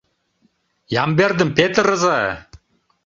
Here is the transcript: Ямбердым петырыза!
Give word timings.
Ямбердым 1.03 1.49
петырыза! 1.57 2.19